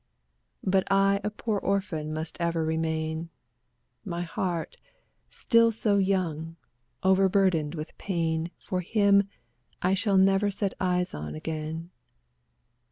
[0.65, 3.29] i6 But I a poor orphan must ever remain,
[4.03, 4.75] My heart,
[5.29, 6.55] still so young,
[7.03, 9.29] overburdened with pain For him
[9.79, 11.91] I shall never set eyes on again.